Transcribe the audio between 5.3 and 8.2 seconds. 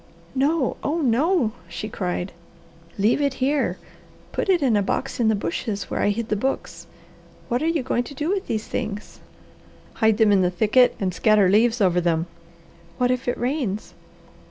bushes where I hid the books. What are you going to